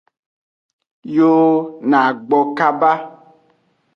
[1.15, 1.33] Yo
[1.89, 2.91] na gbo kaba.